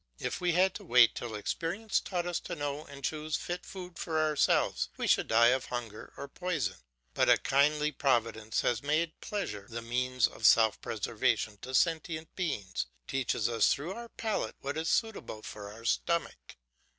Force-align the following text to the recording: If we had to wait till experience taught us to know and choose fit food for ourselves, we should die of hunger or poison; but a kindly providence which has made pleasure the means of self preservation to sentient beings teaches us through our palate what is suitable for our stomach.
If 0.17 0.41
we 0.41 0.53
had 0.53 0.73
to 0.73 0.83
wait 0.83 1.13
till 1.13 1.35
experience 1.35 1.99
taught 1.99 2.25
us 2.25 2.39
to 2.39 2.55
know 2.55 2.85
and 2.85 3.03
choose 3.03 3.35
fit 3.35 3.63
food 3.67 3.99
for 3.99 4.19
ourselves, 4.19 4.89
we 4.97 5.05
should 5.05 5.27
die 5.27 5.49
of 5.49 5.65
hunger 5.65 6.11
or 6.17 6.27
poison; 6.27 6.77
but 7.13 7.29
a 7.29 7.37
kindly 7.37 7.91
providence 7.91 8.63
which 8.63 8.69
has 8.71 8.81
made 8.81 9.21
pleasure 9.21 9.67
the 9.69 9.83
means 9.83 10.25
of 10.25 10.47
self 10.47 10.81
preservation 10.81 11.57
to 11.59 11.75
sentient 11.75 12.35
beings 12.35 12.87
teaches 13.07 13.47
us 13.47 13.71
through 13.71 13.93
our 13.93 14.09
palate 14.09 14.55
what 14.61 14.75
is 14.75 14.89
suitable 14.89 15.43
for 15.43 15.71
our 15.71 15.85
stomach. 15.85 16.55